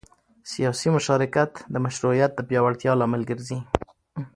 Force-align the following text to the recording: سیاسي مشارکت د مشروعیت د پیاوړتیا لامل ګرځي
سیاسي 0.53 0.89
مشارکت 0.97 1.51
د 1.73 1.75
مشروعیت 1.85 2.31
د 2.35 2.39
پیاوړتیا 2.47 2.91
لامل 2.99 3.21
ګرځي 3.29 3.59